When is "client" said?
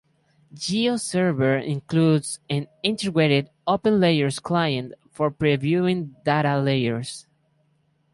4.41-4.93